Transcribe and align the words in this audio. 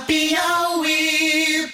Piauí. 0.00 1.72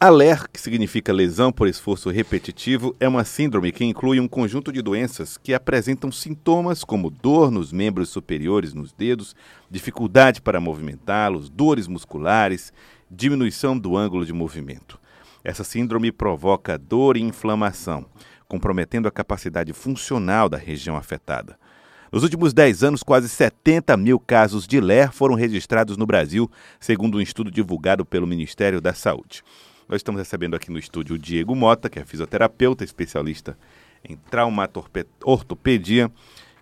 A 0.00 0.10
LER, 0.10 0.48
que 0.52 0.60
significa 0.60 1.12
lesão 1.12 1.50
por 1.50 1.66
esforço 1.66 2.08
repetitivo, 2.08 2.94
é 3.00 3.08
uma 3.08 3.24
síndrome 3.24 3.72
que 3.72 3.84
inclui 3.84 4.20
um 4.20 4.28
conjunto 4.28 4.70
de 4.72 4.80
doenças 4.80 5.36
que 5.36 5.52
apresentam 5.52 6.12
sintomas 6.12 6.84
como 6.84 7.10
dor 7.10 7.50
nos 7.50 7.72
membros 7.72 8.08
superiores 8.08 8.72
nos 8.72 8.92
dedos, 8.92 9.34
dificuldade 9.68 10.40
para 10.40 10.60
movimentá-los, 10.60 11.50
dores 11.50 11.88
musculares, 11.88 12.72
diminuição 13.10 13.76
do 13.76 13.96
ângulo 13.96 14.24
de 14.24 14.32
movimento. 14.32 15.00
Essa 15.42 15.64
síndrome 15.64 16.12
provoca 16.12 16.78
dor 16.78 17.16
e 17.16 17.20
inflamação, 17.20 18.06
comprometendo 18.46 19.08
a 19.08 19.10
capacidade 19.10 19.72
funcional 19.72 20.48
da 20.48 20.56
região 20.56 20.96
afetada. 20.96 21.58
Nos 22.10 22.22
últimos 22.22 22.54
10 22.54 22.84
anos, 22.84 23.02
quase 23.02 23.28
70 23.28 23.94
mil 23.98 24.18
casos 24.18 24.66
de 24.66 24.80
LER 24.80 25.12
foram 25.12 25.34
registrados 25.34 25.98
no 25.98 26.06
Brasil, 26.06 26.50
segundo 26.80 27.18
um 27.18 27.20
estudo 27.20 27.50
divulgado 27.50 28.02
pelo 28.02 28.26
Ministério 28.26 28.80
da 28.80 28.94
Saúde. 28.94 29.42
Nós 29.86 29.98
estamos 29.98 30.18
recebendo 30.18 30.56
aqui 30.56 30.70
no 30.70 30.78
estúdio 30.78 31.16
o 31.16 31.18
Diego 31.18 31.54
Mota, 31.54 31.90
que 31.90 31.98
é 31.98 32.04
fisioterapeuta, 32.04 32.82
especialista 32.82 33.58
em 34.02 34.16
traumatortopedia, 34.16 36.10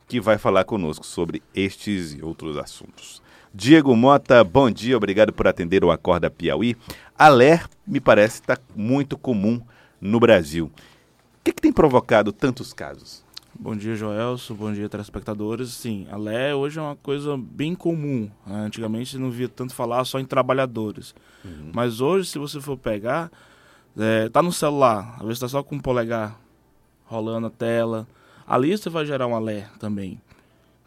que 0.09 0.21
vai 0.21 0.37
falar 0.37 0.65
conosco 0.65 1.07
sobre 1.07 1.41
estes 1.55 2.13
e 2.15 2.23
outros 2.25 2.57
assuntos. 2.57 3.23
Diego 3.55 3.95
Mota, 3.95 4.43
bom 4.43 4.69
dia, 4.69 4.97
obrigado 4.97 5.33
por 5.33 5.47
atender 5.47 5.85
o 5.85 5.93
Acorda 5.93 6.29
Piauí. 6.29 6.77
A 7.17 7.29
LER 7.29 7.69
me 7.87 8.01
parece 8.01 8.41
estar 8.41 8.61
muito 8.75 9.17
comum 9.17 9.61
no 10.01 10.19
Brasil. 10.19 10.67
O 10.67 11.45
que, 11.45 11.53
que 11.53 11.63
tem 11.63 11.73
provocado 11.73 12.33
tantos 12.33 12.73
casos? 12.73 13.26
Bom 13.59 13.75
dia, 13.75 13.97
Joelso. 13.97 14.55
Bom 14.55 14.73
dia, 14.73 14.89
telespectadores. 14.89 15.71
Sim, 15.71 16.07
a 16.11 16.17
LE 16.17 16.53
hoje 16.55 16.79
é 16.79 16.83
uma 16.83 16.97
coisa 16.97 17.37
bem 17.37 17.75
comum. 17.75 18.31
Né? 18.47 18.57
Antigamente 18.67 19.17
não 19.19 19.31
via 19.31 19.49
tanto 19.49 19.75
falar 19.75 20.05
só 20.05 20.21
em 20.21 20.25
trabalhadores. 20.25 21.15
Uhum. 21.45 21.71
Mas 21.73 22.01
hoje, 22.01 22.29
se 22.29 22.39
você 22.39 22.61
for 22.61 22.77
pegar, 22.77 23.31
é, 23.97 24.29
tá 24.29 24.43
no 24.43 24.53
celular, 24.53 25.15
às 25.15 25.23
vezes 25.23 25.37
está 25.37 25.49
só 25.49 25.63
com 25.63 25.77
o 25.77 25.83
polegar 25.83 26.39
rolando 27.07 27.47
a 27.47 27.51
tela. 27.51 28.07
Ali 28.47 28.77
você 28.77 28.91
vai 28.91 29.07
gerar 29.07 29.27
uma 29.27 29.39
LE 29.39 29.65
também. 29.79 30.21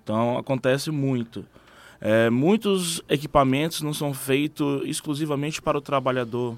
Então 0.03 0.37
acontece 0.37 0.91
muito. 0.91 1.45
É, 1.99 2.29
muitos 2.29 3.01
equipamentos 3.09 3.81
não 3.81 3.93
são 3.93 4.13
feitos 4.13 4.83
exclusivamente 4.85 5.61
para 5.61 5.77
o 5.77 5.81
trabalhador 5.81 6.57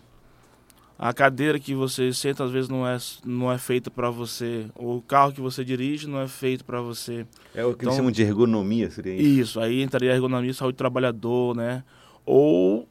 a 0.98 1.12
cadeira 1.14 1.60
que 1.60 1.74
você 1.74 2.14
senta 2.14 2.44
às 2.44 2.52
vezes 2.52 2.70
não 2.70 2.88
é, 2.88 2.96
não 3.26 3.52
é 3.52 3.58
feita 3.58 3.90
para 3.90 4.10
você, 4.10 4.68
o 4.76 5.02
carro 5.02 5.34
que 5.34 5.42
você 5.42 5.66
dirige 5.66 6.08
não 6.08 6.22
é 6.22 6.28
feito 6.28 6.64
para 6.64 6.80
você. 6.80 7.26
É 7.56 7.66
o 7.66 7.74
que 7.74 7.84
então, 7.84 7.88
eles 7.88 7.96
chamam 7.96 8.12
de 8.12 8.22
ergonomia, 8.22 8.90
seria 8.92 9.16
isso? 9.16 9.24
Isso, 9.24 9.60
aí 9.60 9.82
entraria 9.82 10.12
a 10.12 10.16
ergonomia, 10.16 10.54
saúde 10.54 10.76
do 10.76 10.78
trabalhador, 10.78 11.56
né? 11.56 11.84
Ou 12.24 12.88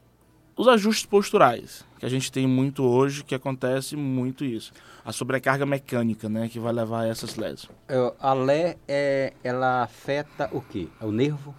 os 0.57 0.67
ajustes 0.67 1.05
posturais, 1.05 1.85
que 1.97 2.05
a 2.05 2.09
gente 2.09 2.31
tem 2.31 2.45
muito 2.45 2.83
hoje, 2.83 3.23
que 3.23 3.33
acontece 3.33 3.95
muito 3.95 4.43
isso. 4.43 4.73
A 5.05 5.13
sobrecarga 5.13 5.65
mecânica, 5.65 6.27
né, 6.27 6.49
que 6.49 6.59
vai 6.59 6.73
levar 6.73 7.03
a 7.03 7.07
essas 7.07 7.35
lesões. 7.37 7.69
É, 7.87 8.13
a 8.19 8.33
LE, 8.33 8.77
é, 8.87 9.33
ela 9.43 9.83
afeta 9.83 10.49
o 10.51 10.61
quê? 10.61 10.87
É 10.99 11.05
o 11.05 11.11
nervo? 11.11 11.55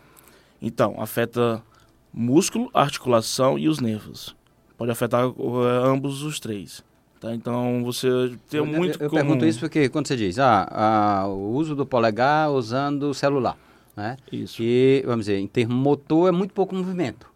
Então, 0.61 1.01
afeta 1.01 1.63
músculo, 2.13 2.71
articulação 2.75 3.59
e 3.59 3.69
os 3.69 3.81
nervos 3.81 4.37
pode 4.83 4.91
afetar 4.91 5.29
uh, 5.29 5.63
ambos 5.85 6.23
os 6.23 6.41
três. 6.41 6.83
Tá? 7.21 7.33
Então 7.33 7.85
você 7.85 8.09
tem 8.51 8.59
eu, 8.59 8.67
muito. 8.67 9.01
Eu, 9.01 9.07
eu 9.07 9.11
pergunto 9.11 9.47
isso 9.47 9.61
porque 9.61 9.89
quando 9.89 10.09
você 10.09 10.17
diz 10.17 10.41
ah, 10.41 10.67
ah, 10.73 11.29
o 11.29 11.53
uso 11.53 11.77
do 11.77 11.87
polegar 11.87 12.51
usando 12.51 13.05
o 13.05 13.15
celular, 13.15 13.57
né? 13.97 14.17
Isso. 14.33 14.57
Que 14.57 15.05
vamos 15.07 15.27
dizer 15.27 15.39
em 15.39 15.47
termo 15.47 15.73
motor 15.75 16.29
é 16.29 16.33
muito 16.33 16.53
pouco 16.53 16.75
movimento. 16.75 17.31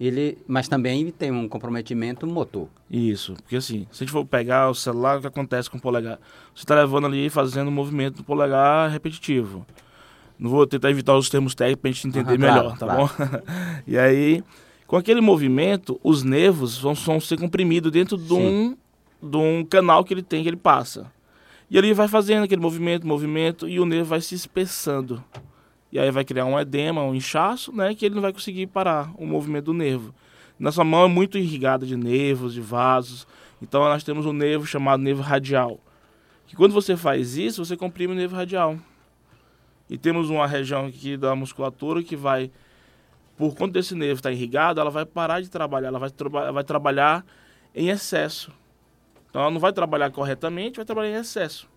Ele, 0.00 0.38
mas 0.46 0.66
também 0.66 1.10
tem 1.10 1.30
um 1.30 1.46
comprometimento 1.46 2.26
motor. 2.26 2.68
Isso, 2.90 3.34
porque 3.34 3.56
assim, 3.56 3.86
se 3.90 4.02
a 4.02 4.06
gente 4.06 4.12
for 4.12 4.24
pegar 4.24 4.70
o 4.70 4.74
celular, 4.74 5.18
o 5.18 5.20
que 5.20 5.26
acontece 5.26 5.68
com 5.68 5.76
o 5.76 5.80
polegar? 5.80 6.18
Você 6.54 6.62
está 6.62 6.74
levando 6.74 7.06
ali 7.06 7.28
fazendo 7.28 7.68
um 7.68 7.72
movimento 7.72 8.18
do 8.18 8.24
polegar 8.24 8.88
repetitivo. 8.90 9.66
Não 10.38 10.48
vou 10.48 10.66
tentar 10.66 10.90
evitar 10.90 11.14
os 11.16 11.28
termos 11.28 11.54
técnicos 11.54 11.82
para 11.82 11.90
a 11.90 11.92
gente 11.92 12.08
entender 12.08 12.32
uhum, 12.32 12.38
melhor, 12.38 12.78
claro, 12.78 12.78
tá 12.78 12.86
claro. 12.86 13.42
bom? 13.42 13.52
e 13.86 13.98
aí 13.98 14.42
com 14.88 14.96
aquele 14.96 15.20
movimento, 15.20 16.00
os 16.02 16.22
nervos 16.22 16.78
vão, 16.78 16.94
vão 16.94 17.20
ser 17.20 17.38
comprimidos 17.38 17.92
dentro 17.92 18.16
de 18.16 18.32
um, 18.32 18.74
de 19.22 19.36
um 19.36 19.62
canal 19.62 20.02
que 20.02 20.14
ele 20.14 20.22
tem, 20.22 20.42
que 20.42 20.48
ele 20.48 20.56
passa. 20.56 21.12
E 21.70 21.76
ele 21.76 21.92
vai 21.92 22.08
fazendo 22.08 22.44
aquele 22.44 22.62
movimento, 22.62 23.06
movimento, 23.06 23.68
e 23.68 23.78
o 23.78 23.84
nervo 23.84 24.06
vai 24.06 24.22
se 24.22 24.34
espessando. 24.34 25.22
E 25.92 25.98
aí 25.98 26.10
vai 26.10 26.24
criar 26.24 26.46
um 26.46 26.58
edema, 26.58 27.02
um 27.02 27.14
inchaço, 27.14 27.70
né? 27.70 27.94
Que 27.94 28.06
ele 28.06 28.14
não 28.14 28.22
vai 28.22 28.32
conseguir 28.32 28.66
parar 28.68 29.12
o 29.18 29.26
movimento 29.26 29.66
do 29.66 29.74
nervo. 29.74 30.14
Nossa 30.58 30.82
mão 30.82 31.04
é 31.04 31.08
muito 31.08 31.36
irrigada 31.36 31.84
de 31.84 31.94
nervos, 31.94 32.54
de 32.54 32.62
vasos. 32.62 33.26
Então 33.60 33.84
nós 33.84 34.02
temos 34.02 34.24
um 34.24 34.32
nervo 34.32 34.64
chamado 34.64 35.02
nervo 35.02 35.20
radial. 35.20 35.78
Que 36.46 36.56
quando 36.56 36.72
você 36.72 36.96
faz 36.96 37.36
isso, 37.36 37.62
você 37.62 37.76
comprime 37.76 38.14
o 38.14 38.16
nervo 38.16 38.34
radial. 38.34 38.78
E 39.90 39.98
temos 39.98 40.30
uma 40.30 40.46
região 40.46 40.86
aqui 40.86 41.14
da 41.14 41.36
musculatura 41.36 42.02
que 42.02 42.16
vai 42.16 42.50
por 43.38 43.54
conta 43.54 43.74
desse 43.74 43.94
nervo 43.94 44.16
estar 44.16 44.32
irrigado, 44.32 44.80
ela 44.80 44.90
vai 44.90 45.06
parar 45.06 45.40
de 45.40 45.48
trabalhar, 45.48 45.88
ela 45.88 45.98
vai, 45.98 46.10
tra 46.10 46.50
vai 46.50 46.64
trabalhar 46.64 47.24
em 47.72 47.88
excesso. 47.88 48.52
Então 49.30 49.42
ela 49.42 49.50
não 49.50 49.60
vai 49.60 49.72
trabalhar 49.72 50.10
corretamente, 50.10 50.76
vai 50.76 50.84
trabalhar 50.84 51.10
em 51.16 51.20
excesso. 51.20 51.68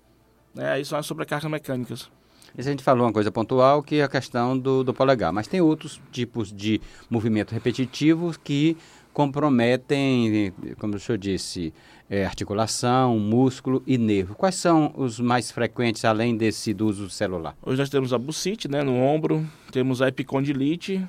Né? 0.56 0.72
Aí 0.72 0.84
são 0.84 0.98
as 0.98 1.06
sobrecargas 1.06 1.50
mecânicas. 1.50 2.10
Isso 2.58 2.68
a 2.68 2.72
gente 2.72 2.84
falou 2.84 3.06
uma 3.06 3.14
coisa 3.14 3.32
pontual, 3.32 3.82
que 3.84 3.98
é 3.98 4.04
a 4.04 4.10
questão 4.10 4.58
do, 4.58 4.84
do 4.84 4.94
polegar. 4.94 5.32
Mas 5.32 5.48
tem 5.48 5.62
outros 5.62 6.02
tipos 6.12 6.52
de 6.52 6.82
movimentos 7.10 7.54
repetitivos 7.54 8.36
que 8.36 8.76
comprometem, 9.14 10.52
como 10.80 10.96
o 10.96 11.00
senhor 11.00 11.18
disse, 11.18 11.74
é, 12.10 12.26
articulação, 12.26 13.20
músculo 13.20 13.84
e 13.86 13.98
nervo. 13.98 14.36
Quais 14.36 14.56
são 14.56 14.92
os 14.98 15.20
mais 15.20 15.52
frequentes, 15.52 16.04
além 16.04 16.36
desse 16.36 16.74
do 16.74 16.88
uso 16.88 17.10
celular? 17.10 17.56
Hoje 17.62 17.78
nós 17.78 17.90
temos 17.90 18.14
a 18.14 18.18
bucite, 18.18 18.68
né, 18.68 18.84
no 18.84 18.96
ombro, 18.96 19.48
temos 19.72 20.02
a 20.02 20.08
epicondilite, 20.08 21.06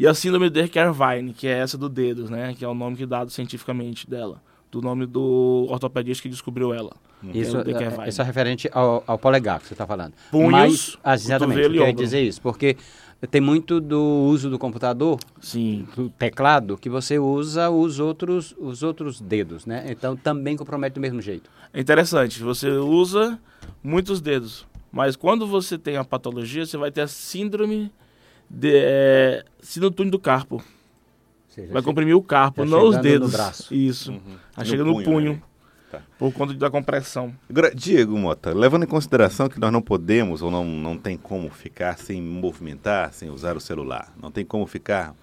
e 0.00 0.06
a 0.06 0.14
síndrome 0.14 0.48
de 0.48 0.66
Kervine, 0.66 1.34
que 1.34 1.46
é 1.46 1.58
essa 1.58 1.76
do 1.76 1.86
dedo, 1.86 2.30
né? 2.30 2.54
Que 2.58 2.64
é 2.64 2.68
o 2.68 2.72
nome 2.72 2.96
que 2.96 3.02
é 3.02 3.06
dado 3.06 3.30
cientificamente 3.30 4.08
dela. 4.08 4.40
Do 4.70 4.80
nome 4.80 5.04
do 5.04 5.66
ortopedista 5.68 6.22
que 6.22 6.28
descobriu 6.30 6.72
ela. 6.72 6.92
Isso 7.34 7.58
é, 7.58 8.08
isso 8.08 8.22
é 8.22 8.24
referente 8.24 8.70
ao, 8.72 9.04
ao, 9.06 9.18
polegar 9.18 9.60
que 9.60 9.66
você 9.66 9.74
está 9.74 9.86
falando. 9.86 10.14
Punhos, 10.30 10.50
Mas, 10.50 10.98
ah, 11.04 11.14
exatamente, 11.14 11.60
eu 11.60 11.70
queria 11.70 11.92
dizer 11.92 12.22
isso, 12.22 12.40
porque 12.40 12.78
tem 13.30 13.42
muito 13.42 13.78
do 13.78 14.00
uso 14.00 14.48
do 14.48 14.58
computador, 14.58 15.18
Sim. 15.38 15.86
do 15.94 16.08
teclado, 16.08 16.78
que 16.78 16.88
você 16.88 17.18
usa 17.18 17.68
os 17.68 18.00
outros, 18.00 18.54
os 18.58 18.82
outros 18.82 19.20
dedos, 19.20 19.66
né? 19.66 19.84
Então 19.90 20.16
também 20.16 20.56
compromete 20.56 20.94
do 20.94 21.00
mesmo 21.02 21.20
jeito. 21.20 21.50
É 21.74 21.78
interessante, 21.80 22.42
você 22.42 22.70
usa 22.70 23.38
muitos 23.84 24.22
dedos, 24.22 24.66
mas 24.90 25.14
quando 25.14 25.46
você 25.46 25.76
tem 25.76 25.98
a 25.98 26.04
patologia, 26.04 26.64
você 26.64 26.78
vai 26.78 26.90
ter 26.90 27.02
a 27.02 27.06
síndrome 27.06 27.92
de, 28.50 28.72
é, 28.74 29.44
túnel 29.94 30.10
do 30.10 30.18
carpo. 30.18 30.62
Seja, 31.48 31.72
vai 31.72 31.82
comprimir 31.82 32.16
o 32.16 32.22
carpo, 32.22 32.64
não 32.64 32.88
os 32.88 32.98
dedos. 32.98 33.32
Isso. 33.70 34.12
Uhum. 34.12 34.36
Aí 34.56 34.66
chega 34.66 34.84
no 34.84 34.94
punho. 34.94 35.04
punho 35.04 35.32
né? 35.32 35.42
tá. 35.90 36.02
Por 36.18 36.32
conta 36.32 36.54
da 36.54 36.70
compressão. 36.70 37.34
Agora, 37.48 37.74
Diego 37.74 38.16
Mota, 38.16 38.52
levando 38.52 38.84
em 38.84 38.88
consideração 38.88 39.48
que 39.48 39.58
nós 39.58 39.72
não 39.72 39.82
podemos 39.82 40.42
ou 40.42 40.50
não, 40.50 40.64
não 40.64 40.96
tem 40.96 41.16
como 41.16 41.48
ficar 41.50 41.96
sem 41.98 42.20
movimentar, 42.20 43.12
sem 43.12 43.30
usar 43.30 43.56
o 43.56 43.60
celular, 43.60 44.12
não 44.20 44.30
tem 44.30 44.44
como 44.44 44.66
ficar 44.66 45.14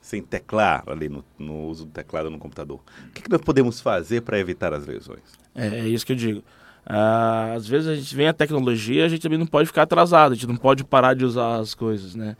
sem 0.00 0.22
teclar 0.22 0.84
ali 0.86 1.08
no, 1.08 1.24
no 1.38 1.64
uso 1.64 1.84
do 1.84 1.90
teclado 1.90 2.30
no 2.30 2.38
computador. 2.38 2.80
O 3.08 3.12
que, 3.12 3.22
que 3.22 3.30
nós 3.30 3.40
podemos 3.40 3.80
fazer 3.80 4.20
para 4.22 4.38
evitar 4.38 4.72
as 4.72 4.86
lesões? 4.86 5.34
É, 5.54 5.66
é, 5.66 5.88
isso 5.88 6.06
que 6.06 6.12
eu 6.12 6.16
digo. 6.16 6.44
Ah, 6.86 7.54
às 7.54 7.66
vezes 7.66 7.88
a 7.88 7.96
gente 7.96 8.14
vem 8.14 8.28
a 8.28 8.32
tecnologia, 8.32 9.04
a 9.04 9.08
gente 9.08 9.20
também 9.20 9.38
não 9.38 9.46
pode 9.46 9.66
ficar 9.66 9.82
atrasado, 9.82 10.32
a 10.32 10.34
gente 10.36 10.46
não 10.46 10.56
pode 10.56 10.84
parar 10.84 11.14
de 11.14 11.24
usar 11.24 11.56
as 11.56 11.74
coisas, 11.74 12.14
né? 12.14 12.36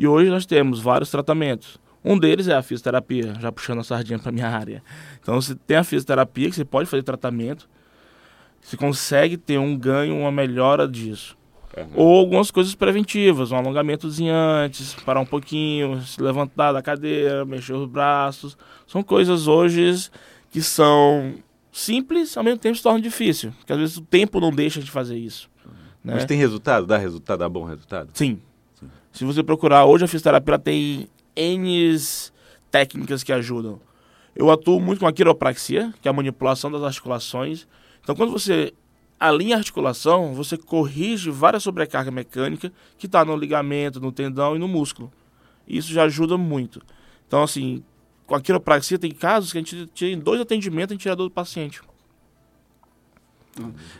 E 0.00 0.08
hoje 0.08 0.30
nós 0.30 0.46
temos 0.46 0.80
vários 0.80 1.10
tratamentos. 1.10 1.78
Um 2.02 2.18
deles 2.18 2.48
é 2.48 2.54
a 2.54 2.62
fisioterapia, 2.62 3.34
já 3.38 3.52
puxando 3.52 3.80
a 3.80 3.84
sardinha 3.84 4.18
para 4.18 4.32
minha 4.32 4.48
área. 4.48 4.82
Então 5.20 5.38
você 5.38 5.54
tem 5.54 5.76
a 5.76 5.84
fisioterapia 5.84 6.48
que 6.48 6.56
você 6.56 6.64
pode 6.64 6.88
fazer 6.88 7.02
tratamento, 7.02 7.68
você 8.62 8.78
consegue 8.78 9.36
ter 9.36 9.58
um 9.58 9.76
ganho, 9.76 10.16
uma 10.16 10.32
melhora 10.32 10.88
disso. 10.88 11.36
Uhum. 11.76 11.90
Ou 11.94 12.18
algumas 12.20 12.50
coisas 12.50 12.74
preventivas, 12.74 13.52
um 13.52 13.56
alongamentozinho 13.56 14.32
antes, 14.34 14.94
parar 14.94 15.20
um 15.20 15.26
pouquinho, 15.26 16.00
se 16.00 16.18
levantar 16.22 16.72
da 16.72 16.80
cadeira, 16.80 17.44
mexer 17.44 17.74
os 17.74 17.86
braços. 17.86 18.56
São 18.86 19.02
coisas 19.02 19.48
hoje 19.48 20.10
que 20.50 20.62
são 20.62 21.34
simples, 21.70 22.38
ao 22.38 22.42
mesmo 22.42 22.58
tempo 22.58 22.74
se 22.74 22.82
tornam 22.82 23.00
difícil. 23.00 23.52
Porque 23.58 23.74
às 23.74 23.78
vezes 23.78 23.98
o 23.98 24.00
tempo 24.00 24.40
não 24.40 24.50
deixa 24.50 24.80
de 24.80 24.90
fazer 24.90 25.18
isso. 25.18 25.50
Né? 26.02 26.14
Mas 26.14 26.24
tem 26.24 26.38
resultado? 26.38 26.86
Dá 26.86 26.96
resultado? 26.96 27.40
Dá 27.40 27.48
bom 27.50 27.64
resultado? 27.64 28.08
Sim, 28.14 28.40
se 29.12 29.24
você 29.24 29.42
procurar, 29.42 29.84
hoje 29.84 30.04
a 30.04 30.08
fisioterapia 30.08 30.58
tem 30.58 31.08
N 31.36 31.90
técnicas 32.70 33.22
que 33.22 33.32
ajudam. 33.32 33.80
Eu 34.34 34.50
atuo 34.50 34.80
muito 34.80 35.00
com 35.00 35.06
a 35.06 35.12
quiropraxia, 35.12 35.92
que 36.00 36.08
é 36.08 36.10
a 36.10 36.14
manipulação 36.14 36.70
das 36.70 36.82
articulações. 36.82 37.66
Então, 38.02 38.14
quando 38.14 38.32
você 38.32 38.72
alinha 39.18 39.56
a 39.56 39.58
articulação, 39.58 40.32
você 40.34 40.56
corrige 40.56 41.30
várias 41.30 41.62
sobrecarga 41.62 42.10
mecânica 42.10 42.72
que 42.96 43.06
está 43.06 43.24
no 43.24 43.36
ligamento, 43.36 44.00
no 44.00 44.12
tendão 44.12 44.56
e 44.56 44.58
no 44.58 44.68
músculo. 44.68 45.12
Isso 45.68 45.92
já 45.92 46.04
ajuda 46.04 46.38
muito. 46.38 46.80
Então, 47.26 47.42
assim, 47.42 47.84
com 48.26 48.34
a 48.34 48.40
quiropraxia, 48.40 48.98
tem 48.98 49.10
casos 49.10 49.52
que 49.52 49.58
a 49.58 49.60
gente 49.60 49.86
tem 49.88 50.18
dois 50.18 50.40
atendimentos, 50.40 50.92
a 50.92 50.94
gente 50.94 51.02
tira 51.02 51.12
a 51.12 51.16
dor 51.16 51.28
do 51.28 51.34
paciente. 51.34 51.80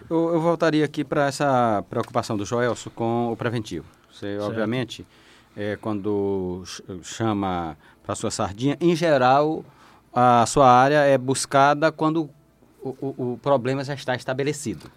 Eu, 0.09 0.35
eu 0.35 0.41
voltaria 0.41 0.85
aqui 0.85 1.05
para 1.05 1.27
essa 1.27 1.85
preocupação 1.89 2.37
do 2.37 2.45
Joelso 2.45 2.91
com 2.91 3.33
o 3.33 3.37
preventivo. 3.37 3.87
Você, 4.13 4.37
Certo. 4.37 4.45
obviamente, 4.45 5.07
é, 5.57 5.77
quando 5.81 6.63
ch- 6.65 6.83
chama 7.03 7.77
para 8.03 8.15
sua 8.15 8.31
sardinha, 8.31 8.77
em 8.81 8.95
geral, 8.97 9.65
a 10.13 10.45
sua 10.47 10.71
área 10.71 10.99
é 11.05 11.17
buscada 11.17 11.91
quando 11.93 12.29
o, 12.83 12.89
o- 13.01 13.33
o 13.35 13.39
problema 13.43 13.85
já 13.85 13.95
está 13.95 14.15
estabelecido. 14.15 14.91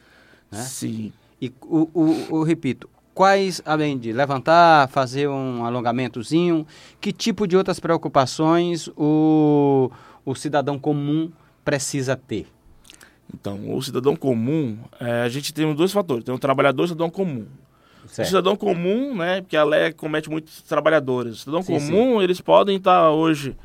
Né? 0.52 0.62
Sim. 0.62 1.14
E, 1.42 1.52
o, 1.62 1.90
o- 1.94 2.28
o- 2.38 2.44
repito, 2.44 2.90
quais, 3.14 3.62
além 3.66 3.98
de 3.98 4.12
levantar, 4.12 4.88
fazer 4.90 5.28
um 5.28 5.66
alongamentozinho, 5.66 6.66
que 7.02 7.12
tipo 7.12 7.46
de 7.48 7.56
outras 7.58 7.80
preocupações 7.80 8.88
o, 8.98 9.92
o 10.26 10.34
cidadão 10.36 10.80
comum 10.80 11.32
precisa 11.66 12.16
ter? 12.16 12.48
Então, 13.34 13.76
o 13.76 13.82
cidadão 13.82 14.16
comum, 14.16 14.78
é, 15.00 15.22
a 15.22 15.30
gente 15.30 15.54
tem 15.54 15.74
dois 15.74 15.92
fatores. 15.92 16.24
Tem 16.24 16.34
o 16.34 16.40
trabalhador 16.40 16.84
e 16.84 16.86
o 16.86 16.88
cidadão 16.90 17.10
comum. 17.10 17.46
O 18.06 18.08
Certo. 18.08 18.28
cidadão 18.28 18.56
comum, 18.56 19.16
né, 19.16 19.42
porque 19.42 19.56
a 19.56 19.64
lei 19.64 19.92
comete 19.94 20.30
muitos 20.30 20.62
trabalhadores. 20.62 21.34
O 21.34 21.38
cidadão 21.38 21.62
Sim, 21.62 21.74
comum, 21.74 22.22
eles 22.22 22.42
podem 22.42 22.78
estar 22.78 23.10
hoje 23.12 23.56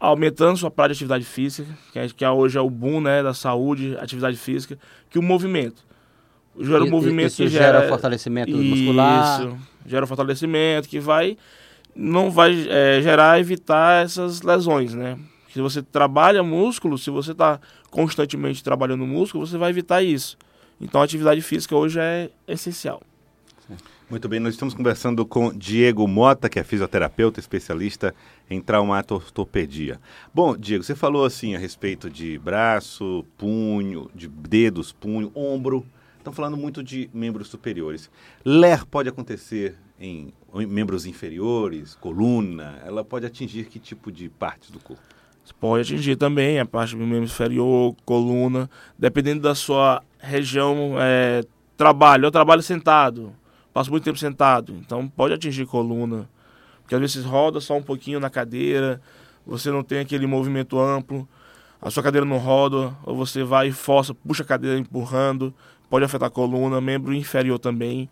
aumentando 0.00 0.56
sua 0.56 0.70
prática 0.70 0.94
de 0.94 0.98
atividade 0.98 1.24
física, 1.24 1.68
que, 1.92 1.98
é, 1.98 2.08
que 2.08 2.24
é 2.24 2.30
hoje 2.30 2.56
é 2.56 2.60
o 2.60 2.70
boom, 2.70 3.00
né, 3.00 3.22
da 3.22 3.34
saúde, 3.34 3.96
atividade 4.00 4.36
física, 4.36 4.78
que 5.10 5.18
o 5.18 5.22
movimento. 5.22 5.84
Gera 6.60 6.84
o 6.84 6.90
movimento 6.90 7.34
que 7.34 7.48
gera 7.48 7.80
gera... 7.80 7.88
fortalecimento 7.88 8.56
muscular. 8.56 9.40
Isso, 9.40 9.58
gera 9.86 10.06
fortalecimento 10.06 10.88
que 10.88 10.98
vai 10.98 11.36
não 11.94 12.30
vai 12.30 12.66
é, 12.68 13.00
gerar 13.02 13.40
evitar 13.40 14.04
essas 14.04 14.42
lesões, 14.42 14.94
né? 14.94 15.18
Se 15.58 15.62
você 15.62 15.82
trabalha 15.82 16.40
músculo, 16.40 16.96
se 16.96 17.10
você 17.10 17.32
está 17.32 17.60
constantemente 17.90 18.62
trabalhando 18.62 19.04
músculo, 19.04 19.44
você 19.44 19.58
vai 19.58 19.70
evitar 19.70 20.00
isso. 20.00 20.38
Então 20.80 21.00
a 21.00 21.04
atividade 21.04 21.42
física 21.42 21.74
hoje 21.74 21.98
é 21.98 22.30
essencial. 22.46 23.02
Muito 24.08 24.28
bem, 24.28 24.38
nós 24.38 24.54
estamos 24.54 24.72
conversando 24.72 25.26
com 25.26 25.52
Diego 25.52 26.06
Mota, 26.06 26.48
que 26.48 26.60
é 26.60 26.62
fisioterapeuta 26.62 27.40
especialista 27.40 28.14
em 28.48 28.60
traumatortopedia. 28.60 30.00
Bom, 30.32 30.56
Diego, 30.56 30.84
você 30.84 30.94
falou 30.94 31.24
assim 31.24 31.56
a 31.56 31.58
respeito 31.58 32.08
de 32.08 32.38
braço, 32.38 33.26
punho, 33.36 34.08
de 34.14 34.28
dedos, 34.28 34.92
punho, 34.92 35.32
ombro. 35.34 35.84
Estão 36.18 36.32
falando 36.32 36.56
muito 36.56 36.84
de 36.84 37.10
membros 37.12 37.48
superiores. 37.48 38.08
LER 38.44 38.86
pode 38.86 39.08
acontecer 39.08 39.74
em, 39.98 40.32
em 40.54 40.66
membros 40.66 41.04
inferiores, 41.04 41.96
coluna? 41.96 42.80
Ela 42.86 43.02
pode 43.02 43.26
atingir 43.26 43.64
que 43.64 43.80
tipo 43.80 44.12
de 44.12 44.28
partes 44.28 44.70
do 44.70 44.78
corpo? 44.78 45.02
Você 45.48 45.54
pode 45.58 45.80
atingir 45.80 46.16
também 46.16 46.60
a 46.60 46.66
parte 46.66 46.94
do 46.94 47.06
membro 47.06 47.24
inferior, 47.24 47.96
coluna, 48.04 48.68
dependendo 48.98 49.40
da 49.40 49.54
sua 49.54 50.02
região, 50.18 50.96
é, 50.98 51.42
trabalho. 51.74 52.26
Eu 52.26 52.30
trabalho 52.30 52.60
sentado, 52.60 53.32
passo 53.72 53.90
muito 53.90 54.04
tempo 54.04 54.18
sentado, 54.18 54.74
então 54.78 55.08
pode 55.08 55.32
atingir 55.32 55.64
coluna. 55.64 56.28
Porque 56.82 56.94
às 56.94 57.00
vezes 57.00 57.24
roda 57.24 57.62
só 57.62 57.74
um 57.74 57.82
pouquinho 57.82 58.20
na 58.20 58.28
cadeira, 58.28 59.00
você 59.46 59.70
não 59.70 59.82
tem 59.82 60.00
aquele 60.00 60.26
movimento 60.26 60.78
amplo, 60.78 61.26
a 61.80 61.90
sua 61.90 62.02
cadeira 62.02 62.26
não 62.26 62.36
roda, 62.36 62.94
ou 63.02 63.16
você 63.16 63.42
vai 63.42 63.68
e 63.68 63.72
força, 63.72 64.12
puxa 64.12 64.42
a 64.42 64.46
cadeira 64.46 64.78
empurrando, 64.78 65.54
pode 65.88 66.04
afetar 66.04 66.28
a 66.28 66.30
coluna, 66.30 66.78
membro 66.78 67.14
inferior 67.14 67.58
também. 67.58 68.10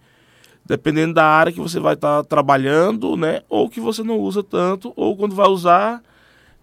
Dependendo 0.65 1.13
da 1.13 1.27
área 1.27 1.53
que 1.53 1.61
você 1.61 1.79
vai 1.79 1.93
estar 1.93 2.25
trabalhando, 2.25 3.15
né? 3.15 3.43
Ou 3.47 3.69
que 3.69 3.79
você 3.79 4.03
não 4.03 4.19
usa 4.19 4.43
tanto, 4.43 4.91
ou 4.97 5.15
quando 5.15 5.35
vai 5.35 5.49
usar, 5.49 6.03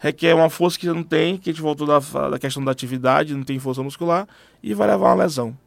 requer 0.03 0.35
uma 0.35 0.49
força 0.49 0.77
que 0.77 0.85
não 0.85 1.01
tem, 1.01 1.37
que 1.37 1.49
a 1.49 1.53
gente 1.53 1.61
voltou 1.61 1.87
da, 1.87 1.99
da 2.29 2.37
questão 2.37 2.61
da 2.61 2.73
atividade, 2.73 3.33
não 3.33 3.43
tem 3.43 3.57
força 3.57 3.81
muscular, 3.81 4.27
e 4.61 4.73
vai 4.73 4.85
levar 4.85 5.13
uma 5.13 5.23
lesão. 5.23 5.57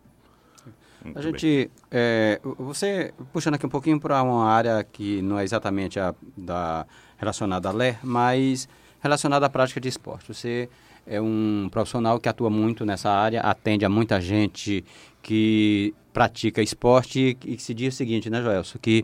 Muito 1.03 1.19
A 1.19 1.23
gente, 1.23 1.71
é, 1.91 2.39
você, 2.59 3.15
puxando 3.33 3.55
aqui 3.55 3.65
um 3.65 3.71
pouquinho 3.71 3.99
para 3.99 4.23
uma 4.23 4.45
área 4.45 4.85
que 4.85 5.23
não 5.23 5.39
é 5.39 5.45
exatamente 5.45 5.99
a 5.99 6.15
da, 6.37 6.85
relacionada 7.17 7.71
à 7.71 7.73
LER, 7.73 7.99
mas 8.03 8.69
relacionada 9.01 9.47
à 9.47 9.49
prática 9.49 9.81
de 9.81 9.89
esporte. 9.89 10.35
Você 10.35 10.69
é 11.07 11.19
um 11.19 11.71
profissional 11.71 12.21
que 12.21 12.29
atua 12.29 12.51
muito 12.51 12.85
nessa 12.85 13.09
área, 13.09 13.41
atende 13.41 13.87
a 13.87 13.89
muita 13.89 14.21
gente 14.21 14.85
que 15.23 15.95
pratica 16.13 16.61
esporte 16.61 17.39
e 17.43 17.57
que 17.57 17.63
se 17.63 17.73
diz 17.73 17.95
o 17.95 17.97
seguinte, 17.97 18.29
né, 18.29 18.43
Joelso? 18.43 18.79
Que 18.79 19.03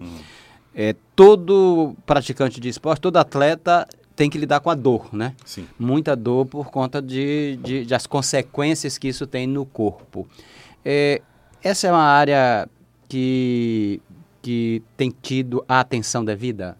é, 0.74 0.94
todo 1.16 1.96
praticante 2.04 2.60
de 2.60 2.68
esporte, 2.68 3.00
todo 3.00 3.16
atleta 3.16 3.88
tem 4.22 4.30
que 4.30 4.38
lidar 4.38 4.60
com 4.60 4.70
a 4.70 4.74
dor, 4.76 5.08
né? 5.12 5.34
Sim. 5.44 5.66
muita 5.76 6.14
dor 6.14 6.46
por 6.46 6.70
conta 6.70 7.02
de, 7.02 7.58
de- 7.60 7.84
das 7.84 8.06
consequências 8.06 8.96
que 8.96 9.08
isso 9.08 9.26
tem 9.26 9.48
no 9.48 9.66
corpo. 9.66 10.28
É, 10.84 11.20
essa 11.60 11.88
é 11.88 11.90
uma 11.90 12.04
área 12.04 12.68
que, 13.08 14.00
que 14.40 14.80
tem 14.96 15.10
tido 15.10 15.64
a 15.68 15.80
atenção 15.80 16.24
devida, 16.24 16.78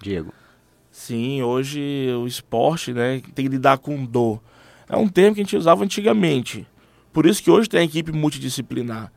Diego? 0.00 0.32
Sim, 0.90 1.42
hoje 1.42 2.08
o 2.18 2.26
esporte, 2.26 2.94
né, 2.94 3.20
tem 3.34 3.44
que 3.44 3.50
lidar 3.50 3.76
com 3.76 4.02
dor. 4.06 4.40
É 4.88 4.96
um 4.96 5.06
termo 5.06 5.34
que 5.34 5.42
a 5.42 5.44
gente 5.44 5.58
usava 5.58 5.84
antigamente. 5.84 6.66
Por 7.12 7.26
isso 7.26 7.42
que 7.42 7.50
hoje 7.50 7.68
tem 7.68 7.80
a 7.80 7.84
equipe 7.84 8.10
multidisciplinar. 8.10 9.12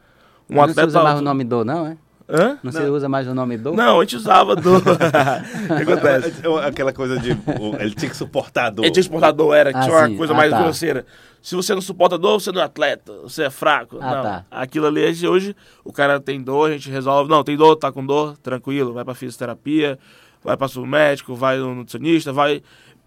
Um 0.50 0.56
não 0.56 0.64
atleta. 0.64 0.86
usa 0.88 1.02
mais 1.02 1.20
o 1.20 1.24
nome 1.24 1.46
dor, 1.46 1.64
não, 1.64 1.88
é? 1.88 1.98
Hã? 2.30 2.60
Não, 2.62 2.72
se 2.72 2.82
usa 2.82 3.08
mais 3.08 3.26
o 3.28 3.34
nome 3.34 3.58
dor? 3.58 3.74
Não, 3.74 4.00
a 4.00 4.04
gente 4.04 4.18
usava 4.18 4.56
dor. 4.56 4.82
o 4.84 5.76
que 5.78 5.92
acontece? 5.92 6.34
É, 6.46 6.48
é, 6.48 6.68
Aquela 6.68 6.92
coisa 6.92 7.18
de. 7.18 7.32
Ele 7.80 7.96
tinha 7.96 8.10
que 8.10 8.18
suportar 8.18 8.66
a 8.66 8.70
dor. 8.70 8.84
Ele 8.84 8.92
tinha 8.92 9.02
exportador, 9.02 9.56
era 9.56 9.70
Ah, 9.70 9.82
tinha 9.84 9.96
uma 9.96 10.08
sim. 10.08 10.18
coisa 10.18 10.34
Ah, 10.34 10.36
mais 10.38 10.52
tá. 10.52 10.62
grosseira. 10.62 11.06
Se 11.42 11.56
você 11.56 11.74
não 11.74 11.82
suporta 11.82 12.18
dor, 12.18 12.42
você 12.42 12.52
não 12.52 12.60
é 12.62 12.66
atleta, 12.66 13.14
você 13.24 13.44
é 13.44 13.50
fraco. 13.50 13.98
Ah, 14.02 14.16
não. 14.16 14.24
tá. 14.24 14.46
Aquilo 14.52 14.88
ali, 14.88 15.06
hoje, 15.26 15.56
o 15.86 15.94
cara 15.94 16.20
tem 16.20 16.42
dor, 16.42 16.70
a 16.70 16.74
gente 16.74 16.90
resolve. 16.90 17.30
Não, 17.30 17.44
tem 17.44 17.56
dor, 17.56 17.76
tá 17.78 17.92
com 17.92 18.06
dor, 18.06 18.38
tranquilo, 18.38 18.92
vai 18.92 19.06
pra 19.06 19.16
fisioterapia, 19.16 19.98
vai 20.44 20.58
pra 20.58 20.68
médico, 20.86 21.34
vai 21.34 21.58
no 21.58 21.74
nutricionista, 21.76 22.34
vai. 22.34 22.62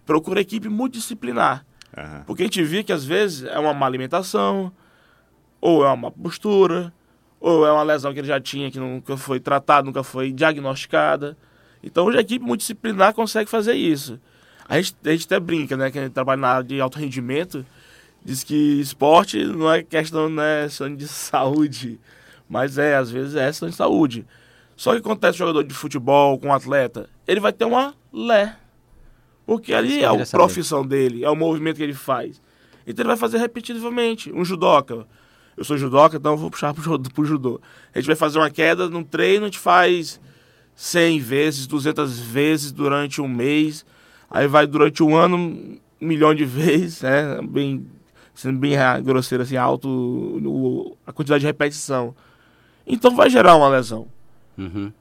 Procura 0.05 0.41
equipe 0.41 0.67
multidisciplinar. 0.67 1.63
Aham. 1.95 2.23
Porque 2.25 2.41
a 2.41 2.45
gente 2.45 2.63
vê 2.63 2.83
que 2.83 2.91
às 2.91 3.05
vezes 3.05 3.43
é 3.43 3.59
uma 3.59 3.73
má 3.73 3.85
alimentação, 3.85 4.71
ou 5.59 5.85
é 5.85 5.91
uma 5.91 6.09
postura, 6.09 6.91
ou 7.41 7.65
é 7.65 7.71
uma 7.71 7.81
lesão 7.81 8.13
que 8.13 8.19
ele 8.19 8.27
já 8.27 8.39
tinha 8.39 8.69
que 8.69 8.79
nunca 8.79 9.17
foi 9.17 9.39
tratada, 9.39 9.83
nunca 9.83 10.03
foi 10.03 10.31
diagnosticada. 10.31 11.35
Então 11.83 12.05
hoje 12.05 12.19
a 12.19 12.21
equipe 12.21 12.45
multidisciplinar 12.45 13.15
consegue 13.15 13.49
fazer 13.49 13.73
isso. 13.73 14.19
A 14.69 14.77
gente, 14.79 14.95
a 15.03 15.09
gente 15.09 15.25
até 15.25 15.39
brinca, 15.39 15.75
né? 15.75 15.89
Que 15.89 15.97
a 15.97 16.03
gente 16.03 16.13
trabalha 16.13 16.39
na 16.39 16.47
área 16.49 16.63
de 16.63 16.79
alto 16.79 16.99
rendimento, 16.99 17.65
diz 18.23 18.43
que 18.43 18.79
esporte 18.79 19.43
não 19.43 19.73
é 19.73 19.81
questão 19.81 20.29
né, 20.29 20.69
só 20.69 20.87
de 20.87 21.07
saúde, 21.09 21.99
mas 22.47 22.77
é, 22.77 22.95
às 22.95 23.09
vezes 23.09 23.35
é 23.35 23.47
questão 23.47 23.67
de 23.67 23.75
saúde. 23.75 24.25
Só 24.77 24.91
que 24.93 24.99
acontece 24.99 25.33
com 25.33 25.39
jogador 25.39 25.63
de 25.63 25.73
futebol, 25.73 26.39
com 26.39 26.47
um 26.47 26.53
atleta, 26.53 27.09
ele 27.27 27.39
vai 27.39 27.51
ter 27.51 27.65
uma 27.65 27.95
lé. 28.13 28.55
Porque 29.45 29.73
ali 29.73 30.03
é 30.03 30.05
a 30.05 30.25
profissão 30.27 30.85
dele, 30.85 31.25
é 31.25 31.29
o 31.29 31.35
movimento 31.35 31.77
que 31.77 31.83
ele 31.83 31.93
faz. 31.93 32.39
Então 32.85 33.03
ele 33.03 33.09
vai 33.09 33.17
fazer 33.17 33.39
repetitivamente. 33.39 34.31
Um 34.31 34.45
judoca. 34.45 35.07
Eu 35.57 35.63
sou 35.63 35.77
judoca, 35.77 36.17
então 36.17 36.37
vou 36.37 36.49
puxar 36.49 36.73
pro 36.73 37.25
judô. 37.25 37.59
A 37.93 37.99
gente 37.99 38.07
vai 38.07 38.15
fazer 38.15 38.39
uma 38.39 38.49
queda 38.49 38.89
num 38.89 39.03
treino, 39.03 39.45
a 39.45 39.47
gente 39.47 39.59
faz 39.59 40.19
100 40.75 41.19
vezes, 41.19 41.67
200 41.67 42.19
vezes 42.19 42.71
durante 42.71 43.21
um 43.21 43.27
mês. 43.27 43.85
Aí 44.29 44.47
vai 44.47 44.65
durante 44.65 45.03
um 45.03 45.15
ano, 45.15 45.37
um 45.37 45.77
milhão 45.99 46.33
de 46.33 46.45
vezes, 46.45 47.01
né? 47.01 47.39
Bem, 47.43 47.85
sendo 48.33 48.57
bem 48.57 48.75
grosseiro, 49.03 49.43
assim, 49.43 49.57
alto 49.57 49.87
o- 49.89 50.97
a 51.05 51.11
quantidade 51.11 51.41
de 51.41 51.47
repetição. 51.47 52.15
Então 52.87 53.15
vai 53.15 53.29
gerar 53.29 53.55
uma 53.55 53.67
lesão. 53.69 54.07
Uhum. 54.57 54.91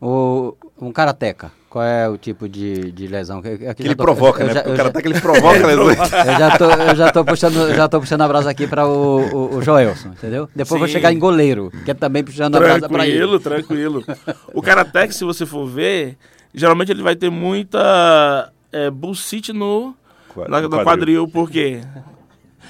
O, 0.00 0.56
um 0.80 0.92
karateca, 0.92 1.52
qual 1.72 1.84
é 1.86 2.06
o 2.06 2.18
tipo 2.18 2.46
de, 2.46 2.92
de 2.92 3.06
lesão? 3.06 3.40
Que, 3.40 3.48
ele 3.78 3.96
provoca, 3.96 4.42
eu 4.42 4.48
né? 4.48 4.52
já- 4.52 4.60
o 4.60 4.64
cara 4.76 4.76
já- 4.84 4.90
tá 4.90 5.00
que 5.00 5.08
ele 5.08 5.18
provoca 5.20 5.66
lesões. 5.66 5.96
Eu 6.12 6.38
já 6.38 6.58
tô, 6.58 6.70
eu 6.70 6.94
já 6.94 7.10
tô 7.12 7.24
puxando, 7.24 7.74
já 7.74 7.88
tô 7.88 7.98
puxando 8.00 8.20
a 8.20 8.28
brasa 8.28 8.50
aqui 8.50 8.66
para 8.66 8.86
o, 8.86 9.20
o, 9.20 9.56
o 9.56 9.62
Joelson, 9.62 10.08
entendeu? 10.10 10.46
Depois 10.54 10.72
eu 10.72 10.78
vou 10.80 10.86
Sim. 10.86 10.92
chegar 10.92 11.10
em 11.12 11.18
goleiro, 11.18 11.72
que 11.84 11.90
é 11.90 11.94
também 11.94 12.22
puxando 12.22 12.56
a 12.56 12.60
brasa 12.60 12.88
para 12.90 13.06
ele. 13.06 13.38
Tranquilo, 13.38 13.40
tranquilo. 13.40 14.04
O 14.52 14.60
karatec, 14.60 15.14
se 15.14 15.24
você 15.24 15.46
for 15.46 15.66
ver, 15.66 16.18
geralmente 16.54 16.92
ele 16.92 17.02
vai 17.02 17.16
ter 17.16 17.30
muita 17.30 18.52
é, 18.70 18.90
bullshit 18.90 19.50
no, 19.54 19.94
Qua- 20.28 20.48
na, 20.48 20.60
no 20.60 20.68
quadril. 20.68 20.84
quadril. 20.84 21.28
Por 21.28 21.50
quê? 21.50 21.80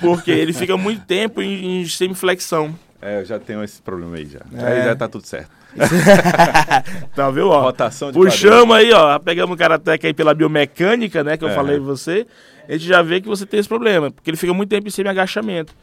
Porque 0.01 0.31
ele 0.31 0.53
fica 0.53 0.77
muito 0.77 1.05
tempo 1.05 1.43
em, 1.43 1.83
em 1.83 1.87
semiflexão. 1.89 2.73
É, 3.01 3.21
eu 3.21 3.25
já 3.25 3.39
tenho 3.39 3.65
esse 3.65 3.83
problema 3.83 4.17
aí 4.17 4.27
já. 4.27 4.41
É. 4.57 4.65
Aí 4.81 4.85
já 4.85 4.95
tá 4.95 5.09
tudo 5.09 5.27
certo. 5.27 5.51
Tá, 7.15 7.31
viu? 7.31 7.49
Ó, 7.49 7.61
Rotação 7.63 8.11
de 8.11 8.19
Puxamos 8.19 8.75
aí, 8.77 8.93
ó. 8.93 9.19
Pegamos 9.19 9.55
o 9.55 9.59
karatec 9.59 10.07
aí 10.07 10.15
pela 10.15 10.35
biomecânica, 10.35 11.23
né? 11.25 11.37
Que 11.37 11.45
eu 11.45 11.49
É. 11.49 11.55
falei 11.55 11.77
pra 11.77 11.85
você. 11.87 12.27
A 12.69 12.73
gente 12.73 12.87
já 12.87 13.03
vê 13.03 13.21
que 13.21 13.29
você 13.29 13.45
tem 13.47 13.61
esse 13.61 13.69
problema. 13.69 14.11
Porque 14.11 14.31
ele 14.31 14.37
fica 14.37 14.53
muito 14.55 14.71
tempo 14.71 14.87
em 14.87 14.91
semi-agachamento. 14.91 15.75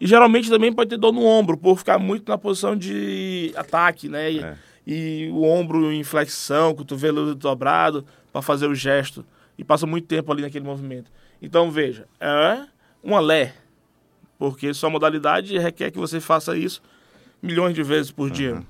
E 0.00 0.06
geralmente 0.06 0.50
também 0.50 0.72
pode 0.72 0.90
ter 0.90 0.96
dor 0.96 1.12
no 1.12 1.24
ombro, 1.24 1.56
por 1.56 1.78
ficar 1.78 1.98
muito 1.98 2.28
na 2.28 2.36
posição 2.36 2.76
de 2.76 3.52
ataque, 3.56 4.08
né? 4.08 4.32
E, 4.32 4.40
É. 4.42 4.54
e 4.86 5.30
o 5.32 5.42
ombro 5.44 5.92
em 5.92 6.02
flexão, 6.02 6.74
cotovelo 6.74 7.34
dobrado, 7.34 8.04
para 8.32 8.42
fazer 8.42 8.66
o 8.66 8.74
gesto. 8.74 9.24
e 9.58 9.62
passa 9.62 9.86
muito 9.86 10.06
tempo 10.08 10.32
ali 10.32 10.42
naquele 10.42 10.64
movimento. 10.64 11.10
Então, 11.40 11.70
veja, 11.70 12.06
é 12.18 12.60
uma 13.04 13.20
lé, 13.20 13.52
porque 14.38 14.72
sua 14.72 14.88
modalidade 14.88 15.56
requer 15.58 15.90
que 15.90 15.98
você 15.98 16.20
faça 16.20 16.56
isso 16.56 16.82
milhões 17.40 17.74
de 17.74 17.82
vezes 17.82 18.10
por 18.10 18.30
dia. 18.30 18.62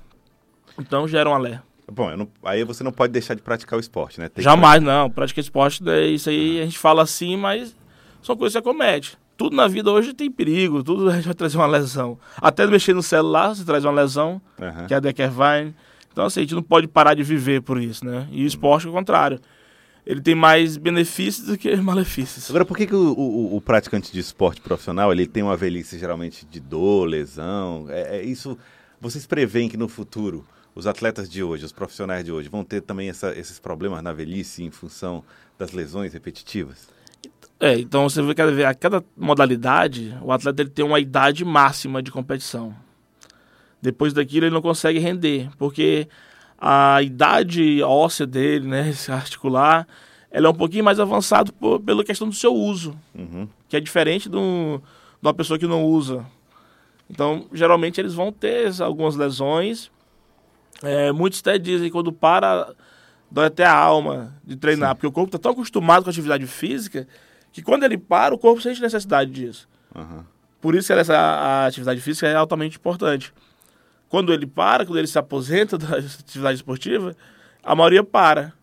Então, 0.79 1.07
gera 1.07 1.29
uma 1.29 1.37
lé. 1.37 1.61
Bom, 1.91 2.15
não- 2.15 2.27
aí 2.43 2.63
você 2.63 2.83
não 2.83 2.91
pode 2.91 3.11
deixar 3.13 3.33
de 3.35 3.41
praticar 3.41 3.77
o 3.77 3.79
esporte, 3.79 4.19
né? 4.19 4.27
Tem 4.29 4.35
que- 4.35 4.41
Jamais, 4.41 4.81
não. 4.81 5.09
Prática 5.09 5.39
esporte, 5.39 5.83
né, 5.83 6.05
isso 6.07 6.29
aí 6.29 6.61
a 6.61 6.65
gente 6.65 6.77
fala 6.77 7.03
assim, 7.03 7.35
mas 7.37 7.75
são 8.21 8.35
coisas 8.35 8.53
que 8.53 8.57
acomete. 8.59 9.17
Tudo 9.35 9.55
na 9.55 9.67
vida 9.67 9.91
hoje 9.91 10.13
tem 10.13 10.31
perigo, 10.31 10.83
tudo 10.83 11.09
a 11.09 11.13
gente 11.15 11.25
vai 11.25 11.33
trazer 11.33 11.57
uma 11.57 11.65
lesão. 11.67 12.17
Até 12.37 12.65
mexer 12.65 12.93
no 12.93 13.03
celular, 13.03 13.55
você 13.55 13.63
traz 13.65 13.83
uma 13.83 13.91
lesão, 13.91 14.41
Aham. 14.61 14.87
que 14.87 14.93
é 14.93 14.97
a 14.97 14.99
Deckervine. 14.99 15.75
Então, 16.11 16.25
assim, 16.25 16.39
a 16.41 16.43
gente 16.43 16.55
não 16.55 16.63
pode 16.63 16.87
parar 16.87 17.15
de 17.15 17.23
viver 17.23 17.61
por 17.61 17.81
isso, 17.81 18.05
né? 18.05 18.27
E 18.31 18.43
o 18.43 18.47
esporte, 18.47 18.87
ao 18.87 18.93
contrário. 18.93 19.39
Ele 20.05 20.19
tem 20.21 20.35
mais 20.35 20.75
benefícios 20.77 21.47
do 21.47 21.57
que 21.57 21.73
malefícios. 21.77 22.49
Agora, 22.49 22.65
por 22.65 22.75
que, 22.77 22.85
que 22.85 22.93
o, 22.95 23.13
o- 23.13 23.55
o 23.57 23.61
praticante 23.61 24.11
de 24.11 24.19
esporte 24.19 24.59
profissional 24.61 25.11
ele 25.11 25.25
tem 25.25 25.41
uma 25.41 25.55
velhice 25.55 25.97
geralmente 25.97 26.45
de 26.45 26.59
dor, 26.59 27.05
lesão? 27.05 27.87
É, 27.89 28.17
é 28.17 28.23
isso. 28.23 28.57
Vocês 29.01 29.25
preveem 29.25 29.67
que 29.69 29.77
no 29.77 29.87
futuro 29.87 30.45
os 30.75 30.87
atletas 30.87 31.29
de 31.29 31.43
hoje, 31.43 31.65
os 31.65 31.71
profissionais 31.71 32.23
de 32.25 32.31
hoje, 32.31 32.49
vão 32.49 32.63
ter 32.63 32.81
também 32.81 33.09
essa- 33.09 33.37
esses 33.37 33.59
problemas 33.59 34.01
na 34.01 34.11
velhice 34.13 34.63
em 34.63 34.71
função 34.71 35.23
das 35.57 35.71
lesões 35.71 36.13
repetitivas? 36.13 36.89
É, 37.59 37.77
então 37.79 38.09
você 38.09 38.21
vê, 38.21 38.33
ver, 38.51 38.65
a 38.65 38.73
cada 38.73 39.03
modalidade, 39.15 40.17
o 40.21 40.31
atleta 40.31 40.61
ele 40.61 40.69
tem 40.69 40.83
uma 40.83 40.99
idade 40.99 41.45
máxima 41.45 42.01
de 42.01 42.11
competição. 42.11 42.75
Depois 43.81 44.13
daquilo 44.13 44.45
ele 44.47 44.53
não 44.53 44.61
consegue 44.61 44.99
render, 44.99 45.49
porque 45.57 46.07
a 46.57 47.01
idade 47.01 47.81
óssea 47.83 48.25
dele, 48.25 48.67
né, 48.67 48.89
esse 48.89 49.11
articular, 49.11 49.87
ela 50.31 50.47
é 50.47 50.49
um 50.49 50.53
pouquinho 50.53 50.83
mais 50.83 50.99
avançado 50.99 51.53
por, 51.53 51.79
pela 51.79 52.03
questão 52.03 52.27
do 52.27 52.33
seu 52.35 52.53
uso, 52.53 52.97
Uhum. 53.13 53.47
que 53.69 53.77
é 53.77 53.79
diferente 53.79 54.27
do, 54.29 54.77
de 54.79 55.27
uma 55.27 55.33
pessoa 55.33 55.59
que 55.59 55.67
não 55.67 55.85
usa. 55.85 56.25
Então, 57.09 57.45
geralmente 57.53 57.99
eles 58.01 58.13
vão 58.13 58.31
ter 58.31 58.81
algumas 58.81 59.15
lesões. 59.15 59.91
É, 60.83 61.11
muitos 61.11 61.39
até 61.39 61.57
dizem 61.57 61.87
que 61.87 61.91
quando 61.91 62.11
para, 62.11 62.73
dói 63.31 63.45
até 63.45 63.65
a 63.65 63.73
alma 63.73 64.35
de 64.43 64.55
treinar, 64.55 64.95
porque 64.95 65.07
o 65.07 65.11
corpo 65.11 65.29
está 65.29 65.39
tão 65.39 65.53
acostumado 65.53 66.03
com 66.03 66.09
a 66.09 66.11
atividade 66.11 66.45
física 66.45 67.07
que 67.51 67.61
quando 67.61 67.83
ele 67.83 67.97
para, 67.97 68.35
o 68.35 68.37
corpo 68.37 68.61
sente 68.61 68.81
necessidade 68.81 69.31
disso. 69.31 69.67
Aham. 69.95 70.25
Por 70.59 70.75
isso 70.75 70.87
que 70.87 70.93
essa 70.93 71.17
a 71.17 71.65
atividade 71.65 71.99
física 71.99 72.27
é 72.27 72.35
altamente 72.35 72.77
importante. 72.77 73.33
Quando 74.07 74.31
ele 74.33 74.45
para, 74.45 74.85
quando 74.85 74.97
ele 74.97 75.07
se 75.07 75.17
aposenta 75.17 75.75
da 75.79 75.97
atividade 75.97 76.55
esportiva, 76.55 77.15
a 77.63 77.75
maioria 77.75 78.03
para. 78.03 78.53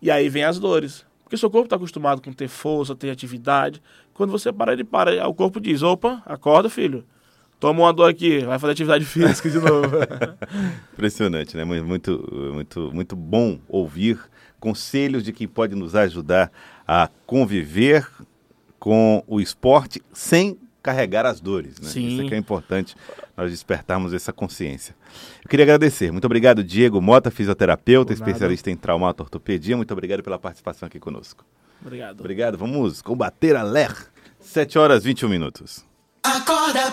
E 0.00 0.10
aí 0.10 0.28
vem 0.28 0.44
as 0.44 0.58
dores. 0.58 1.06
Porque 1.22 1.36
seu 1.36 1.48
corpo 1.48 1.66
está 1.66 1.76
acostumado 1.76 2.20
com 2.20 2.32
ter 2.32 2.48
força, 2.48 2.94
ter 2.94 3.10
atividade. 3.10 3.80
Quando 4.12 4.30
você 4.30 4.52
para, 4.52 4.72
ele 4.72 4.84
para. 4.84 5.26
O 5.26 5.34
corpo 5.34 5.60
diz: 5.60 5.82
opa, 5.82 6.22
acorda, 6.26 6.68
filho. 6.68 7.04
Toma 7.62 7.78
uma 7.84 7.92
dor 7.92 8.10
aqui, 8.10 8.40
vai 8.40 8.58
fazer 8.58 8.72
atividade 8.72 9.04
física 9.04 9.48
de 9.48 9.58
novo. 9.60 9.88
Impressionante, 10.92 11.56
né? 11.56 11.62
Mu- 11.64 11.84
Muito, 11.84 12.28
muito, 12.52 12.90
muito 12.92 13.14
bom 13.14 13.60
ouvir 13.68 14.18
conselhos 14.58 15.22
de 15.22 15.32
quem 15.32 15.46
pode 15.46 15.76
nos 15.76 15.94
ajudar 15.94 16.50
a 16.86 17.08
conviver 17.24 18.04
com 18.80 19.22
o 19.28 19.40
esporte 19.40 20.02
sem 20.12 20.58
carregar 20.82 21.24
as 21.24 21.40
dores, 21.40 21.78
né? 21.78 21.88
Sim. 21.88 22.08
Isso 22.08 22.22
é 22.22 22.28
que 22.30 22.34
é 22.34 22.36
importante 22.36 22.96
nós 23.36 23.48
despertarmos 23.52 24.12
essa 24.12 24.32
consciência. 24.32 24.96
Eu 25.44 25.48
queria 25.48 25.64
agradecer. 25.64 26.10
Muito 26.10 26.24
obrigado, 26.24 26.64
Diego 26.64 27.00
Mota, 27.00 27.30
fisioterapeuta, 27.30 28.12
Por 28.12 28.18
nada. 28.18 28.28
especialista 28.30 28.72
em 28.72 28.76
traumato 28.76 29.22
ortopedia. 29.22 29.76
Muito 29.76 29.92
obrigado 29.92 30.20
pela 30.24 30.36
participação 30.38 30.88
aqui 30.88 30.98
conosco. 30.98 31.44
Obrigado. 31.80 32.18
Obrigado. 32.18 32.58
Vamos 32.58 33.00
combater 33.00 33.54
a 33.54 33.62
LER. 33.62 33.94
7 34.40 34.76
horas 34.80 35.04
e 35.04 35.06
21 35.06 35.28
minutos. 35.28 35.84
Acorda 36.24 36.90